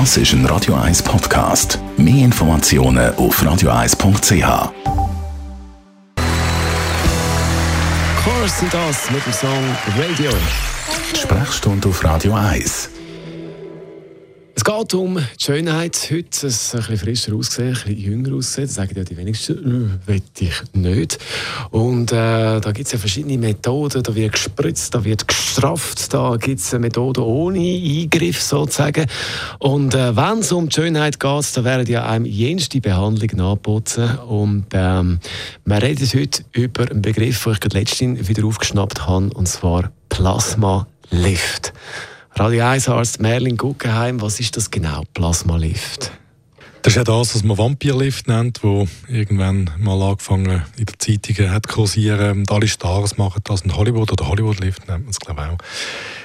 Das 0.00 0.16
ist 0.16 0.32
ein 0.32 0.44
Radio 0.46 0.74
1 0.74 1.04
Podcast. 1.04 1.78
Mehr 1.96 2.24
Informationen 2.24 3.14
auf 3.14 3.40
radio1.ch. 3.40 4.72
Chorus 8.24 8.58
sind 8.58 8.74
das 8.74 9.08
mit 9.12 9.24
dem 9.24 9.32
Song 9.32 9.64
Radio. 9.96 10.32
Sprechstunde 11.14 11.88
auf 11.88 12.02
Radio 12.02 12.34
1. 12.34 12.90
Es 14.66 14.72
geht 14.72 14.94
um 14.94 15.16
die 15.18 15.44
Schönheit. 15.44 16.08
Heute 16.10 16.46
ist 16.46 16.74
ein 16.74 16.80
bisschen 16.80 16.96
frischer 16.96 17.34
ausgesehen, 17.34 17.68
ein 17.68 17.74
bisschen 17.74 17.98
jünger 17.98 18.34
ausgesehen. 18.34 18.66
Das 18.66 18.74
sagen 18.76 18.96
ja 18.96 19.04
die 19.04 19.14
wenigsten, 19.14 20.00
will 20.06 20.22
ich 20.38 20.62
nicht. 20.72 21.18
Und 21.70 22.12
äh, 22.12 22.60
da 22.60 22.72
gibt 22.72 22.86
es 22.86 22.92
ja 22.92 22.98
verschiedene 22.98 23.36
Methoden. 23.36 24.02
Da 24.02 24.14
wird 24.14 24.32
gespritzt, 24.32 24.94
da 24.94 25.04
wird 25.04 25.28
gestrafft, 25.28 26.14
da 26.14 26.36
gibt 26.36 26.60
es 26.60 26.72
Methoden 26.72 27.24
ohne 27.24 27.58
Eingriff 27.58 28.40
sozusagen. 28.40 29.04
Und 29.58 29.94
äh, 29.94 30.16
wenn 30.16 30.38
es 30.38 30.50
um 30.50 30.70
die 30.70 30.76
Schönheit 30.76 31.20
geht, 31.20 31.56
da 31.56 31.64
werden 31.64 31.86
ja 31.86 32.06
einem 32.06 32.24
jenste 32.24 32.80
Behandlung 32.80 33.38
angeboten. 33.38 34.16
Und 34.20 34.68
ähm, 34.72 35.20
wir 35.66 35.82
reden 35.82 36.08
heute 36.14 36.42
über 36.52 36.90
einen 36.90 37.02
Begriff, 37.02 37.44
den 37.44 37.52
ich 37.52 37.60
gerade 37.60 37.78
letztens 37.78 38.28
wieder 38.28 38.46
aufgeschnappt 38.46 39.06
habe, 39.06 39.28
und 39.34 39.46
zwar 39.46 39.92
Plasma 40.08 40.86
Lift. 41.10 41.74
Radio 42.36 42.64
1 42.64 42.88
Arzt 42.88 43.20
Merlin 43.20 43.56
Guggenheim, 43.56 44.20
was 44.20 44.40
ist 44.40 44.56
das 44.56 44.68
genau, 44.68 45.02
Plasmalift? 45.14 46.10
Das 46.82 46.92
ist 46.92 46.96
ja 46.96 47.04
das, 47.04 47.32
was 47.32 47.44
man 47.44 47.56
Vampirlift 47.56 48.26
nennt, 48.26 48.64
wo 48.64 48.88
irgendwann 49.08 49.70
mal 49.78 50.02
angefangen 50.02 50.64
in 50.76 50.84
den 50.84 50.98
Zeitungen 50.98 51.52
hat 51.52 51.68
kursieren 51.68 52.40
und 52.40 52.50
alle 52.50 52.66
Stars 52.66 53.16
machen 53.18 53.40
das 53.44 53.60
in 53.60 53.76
Hollywood 53.76 54.10
oder 54.10 54.26
Hollywood-Lift 54.26 54.88
nennt 54.88 55.04
man 55.04 55.10
es 55.10 55.20
glaube 55.20 55.42
ich 55.42 55.48
auch. 55.48 55.58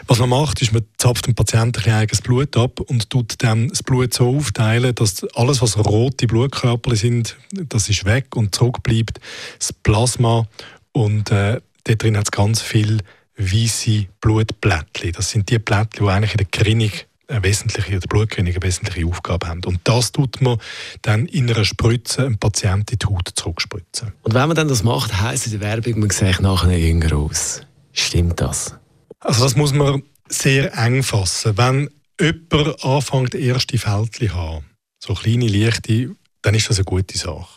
Was 0.08 0.18
man 0.18 0.30
macht, 0.30 0.64
ist, 0.64 0.74
man 0.74 0.84
zapft 0.98 1.28
dem 1.28 1.36
Patienten 1.36 1.84
ein 1.86 1.94
eigenes 1.94 2.22
Blut 2.22 2.58
ab 2.58 2.80
und 2.80 3.12
tut 3.12 3.36
dann 3.44 3.68
das 3.68 3.84
Blut 3.84 4.12
so 4.12 4.36
aufteilen, 4.36 4.96
dass 4.96 5.24
alles, 5.36 5.62
was 5.62 5.78
rote 5.78 6.26
Blutkörper 6.26 6.96
sind, 6.96 7.38
das 7.52 7.88
ist 7.88 8.04
weg 8.06 8.36
und 8.36 8.56
zurückbleibt 8.56 9.20
das 9.60 9.72
Plasma 9.74 10.48
und 10.92 11.30
äh, 11.30 11.62
dort 11.84 12.04
drin 12.04 12.18
hat 12.18 12.26
es 12.26 12.32
ganz 12.32 12.62
viel 12.64 12.98
weiße 13.40 14.06
Blutplättchen. 14.22 15.14
Das 15.14 15.32
sind 15.32 15.50
die 15.50 15.60
Plättchen, 15.60 16.06
die 16.06 16.12
eigentlich 16.12 16.32
in 16.32 16.38
der 16.38 16.46
Klinik 16.48 17.08
eine 17.28 17.44
wesentliche, 17.44 18.00
der 18.00 18.08
Blutklinik 18.08 18.56
eine 18.56 18.64
wesentliche 18.64 19.08
Aufgabe 19.08 19.48
haben. 19.48 19.64
Und 19.66 19.80
das 19.84 20.12
tut 20.12 20.42
man 20.42 20.58
dann 21.02 21.26
in 21.28 21.50
einer 21.50 21.64
Spritze 21.64 22.26
einem 22.26 22.38
Patienten 22.38 22.94
in 22.94 23.00
die 23.00 23.06
Haut 23.06 23.30
zurückspritzen. 23.36 24.14
Und 24.24 24.34
wenn 24.34 24.48
man 24.48 24.56
dann 24.56 24.68
das 24.68 24.84
macht, 24.84 25.20
heisst 25.22 25.46
in 25.46 25.54
der 25.54 25.62
Werbung, 25.62 26.00
man 26.00 26.10
sieht 26.10 26.40
nachher 26.40 26.78
jünger 26.78 27.16
aus. 27.16 27.62
Stimmt 27.94 28.42
das? 28.42 28.76
Also 29.20 29.44
das 29.44 29.56
muss 29.56 29.74
man 29.74 30.04
sehr 30.28 30.76
eng 30.78 31.04
fassen. 31.04 31.58
Wenn 31.58 31.90
jemand 32.20 32.84
anfängt, 32.84 33.36
erste 33.36 33.78
Fältchen 33.78 34.30
zu 34.30 34.36
haben, 34.36 34.66
so 35.00 35.14
kleine, 35.14 35.48
leichte, 35.48 36.16
dann 36.42 36.56
ist 36.56 36.70
das 36.70 36.78
eine 36.78 36.86
gute 36.86 37.18
Sache. 37.18 37.48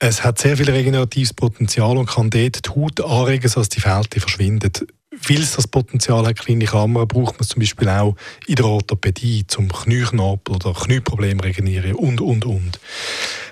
Es 0.00 0.22
hat 0.22 0.38
sehr 0.38 0.56
viel 0.56 0.70
regeneratives 0.70 1.34
Potenzial 1.34 1.96
und 1.96 2.08
kann 2.08 2.30
dort 2.30 2.64
die 2.64 2.70
Haut 2.70 3.00
anregen, 3.00 3.48
sodass 3.48 3.68
die 3.68 3.80
Fältchen 3.80 4.20
verschwinden. 4.20 4.70
Weil 5.26 5.40
es 5.40 5.56
das 5.56 5.66
Potenzial 5.66 6.24
hat, 6.24 6.38
kleine 6.38 6.66
Kammern, 6.66 7.08
braucht 7.08 7.32
man 7.32 7.40
es 7.40 7.48
zum 7.48 7.58
Beispiel 7.58 7.88
auch 7.88 8.14
in 8.46 8.54
der 8.54 8.66
Orthopädie, 8.66 9.44
zum 9.48 9.66
Knieknabel 9.68 10.54
oder 10.54 10.72
Knieproblem 10.72 11.40
regenerieren 11.40 11.96
und, 11.96 12.20
und, 12.20 12.44
und. 12.44 12.78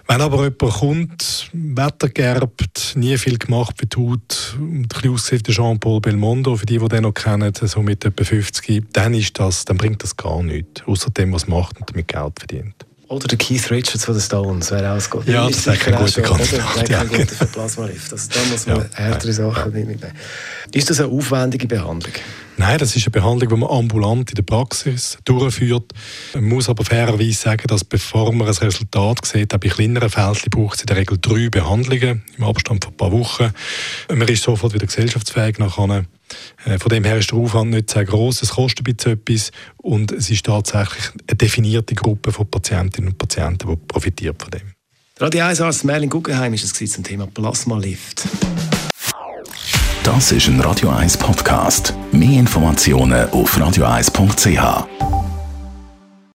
Wenn 0.06 0.20
aber 0.20 0.44
jemand 0.44 0.72
kommt, 0.72 1.50
Wetter 1.52 2.10
gerbt, 2.10 2.92
nie 2.94 3.18
viel 3.18 3.38
gemacht 3.38 3.74
für 3.78 3.86
die 3.86 3.96
Haut, 3.96 4.56
ein 4.60 4.86
bisschen 4.86 5.10
aussieht 5.10 5.48
wie 5.48 5.52
Jean-Paul 5.52 6.00
Belmondo, 6.00 6.54
für 6.54 6.66
die, 6.66 6.78
die 6.78 6.88
den 6.88 7.02
noch 7.02 7.14
kennen, 7.14 7.52
so 7.60 7.82
mit 7.82 8.04
etwa 8.04 8.22
50, 8.22 8.84
dann, 8.92 9.14
ist 9.14 9.36
das, 9.40 9.64
dann 9.64 9.78
bringt 9.78 10.04
das 10.04 10.16
gar 10.16 10.44
nichts, 10.44 10.84
außer 10.86 11.10
dem, 11.10 11.32
was 11.32 11.48
macht 11.48 11.80
und 11.80 11.90
damit 11.90 12.06
Geld 12.06 12.38
verdient. 12.38 12.86
Oder 13.08 13.28
der 13.28 13.38
Keith 13.38 13.70
Richards 13.70 14.04
von 14.04 14.14
den 14.14 14.20
Stones 14.20 14.70
wäre 14.72 14.92
auch 14.92 15.10
gut. 15.10 15.28
Ja, 15.28 15.46
das 15.46 15.66
wäre 15.66 15.96
ein 15.96 16.04
guter 16.04 16.22
Kandidat. 16.22 16.90
Ein 16.90 17.08
guter 17.08 17.26
für 17.26 17.46
Plasmalift. 17.46 18.12
Also, 18.12 18.28
da 18.32 18.40
muss 18.50 18.66
man 18.66 18.78
ja, 18.78 18.86
härtere 18.94 19.32
Sachen 19.32 19.72
ja. 19.72 19.78
nehmen. 19.78 20.00
Ist 20.72 20.90
das 20.90 21.00
eine 21.00 21.10
aufwendige 21.10 21.68
Behandlung? 21.68 22.12
Nein, 22.56 22.78
das 22.78 22.96
ist 22.96 23.06
eine 23.06 23.12
Behandlung, 23.12 23.48
die 23.48 23.56
man 23.56 23.70
ambulant 23.70 24.30
in 24.30 24.34
der 24.34 24.42
Praxis 24.42 25.18
durchführt. 25.24 25.92
Man 26.34 26.44
muss 26.44 26.68
aber 26.68 26.84
fairerweise 26.84 27.32
sagen, 27.32 27.64
dass 27.68 27.84
bevor 27.84 28.32
man 28.32 28.48
ein 28.48 28.54
Resultat 28.54 29.24
sieht, 29.24 29.54
auch 29.54 29.58
bei 29.58 29.68
kleineren 29.68 30.10
Fällen 30.10 30.50
braucht 30.50 30.76
es 30.76 30.80
in 30.80 30.86
der 30.86 30.96
Regel 30.96 31.18
drei 31.20 31.48
Behandlungen 31.48 32.24
im 32.36 32.44
Abstand 32.44 32.84
von 32.84 32.94
ein 32.94 32.96
paar 32.96 33.12
Wochen. 33.12 33.52
Man 34.08 34.26
ist 34.26 34.42
sofort 34.42 34.74
wieder 34.74 34.86
gesellschaftsfähig 34.86 35.58
nachher. 35.58 36.06
Äh, 36.66 36.78
von 36.78 36.88
dem 36.90 37.04
her 37.04 37.16
ist 37.16 37.30
der 37.30 37.38
Aufwand 37.38 37.70
nicht 37.70 37.90
sehr 37.90 38.04
groß. 38.04 38.42
Es 38.42 38.50
kostet 38.50 38.86
ein 38.86 38.94
bisschen 38.94 39.12
etwas 39.12 39.50
und 39.78 40.12
es 40.12 40.30
ist 40.30 40.44
tatsächlich 40.44 41.10
eine 41.28 41.36
definierte 41.36 41.94
Gruppe 41.94 42.32
von 42.32 42.50
Patientinnen 42.50 43.10
und 43.10 43.18
Patienten, 43.18 43.68
die 43.68 43.76
profitiert 43.76 44.42
von 44.42 44.50
dem. 44.50 44.72
Radio 45.18 45.44
1 45.46 45.60
Arzt 45.62 45.84
Merlin 45.84 46.10
Guggenheim 46.10 46.52
ist 46.52 46.64
es 46.64 46.92
zum 46.92 47.04
Thema 47.04 47.26
Plasmalift. 47.26 48.24
Das 50.02 50.30
ist 50.30 50.46
ein 50.48 50.60
Radio 50.60 50.90
1 50.90 51.16
Podcast. 51.16 51.94
Mehr 52.12 52.38
Informationen 52.38 53.28
auf 53.30 53.56
radio1.ch. 53.56 55.15